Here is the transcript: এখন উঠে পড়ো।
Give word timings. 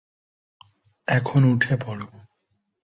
এখন 1.07 1.41
উঠে 1.43 1.73
পড়ো। 1.85 2.07